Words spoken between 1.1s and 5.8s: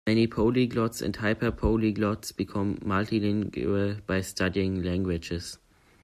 hyperpolyglots become multilingual by studying languages.